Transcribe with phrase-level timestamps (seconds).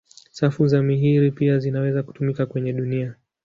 [0.31, 3.15] Safu za Mirihi pia zinaweza kutumika kwenye dunia.